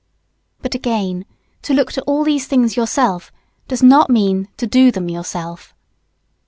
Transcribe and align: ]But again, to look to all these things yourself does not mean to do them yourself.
]But 0.63 0.73
again, 0.73 1.25
to 1.61 1.75
look 1.75 1.91
to 1.91 2.01
all 2.05 2.23
these 2.23 2.47
things 2.47 2.75
yourself 2.75 3.31
does 3.67 3.83
not 3.83 4.09
mean 4.09 4.47
to 4.57 4.65
do 4.65 4.89
them 4.91 5.09
yourself. 5.09 5.75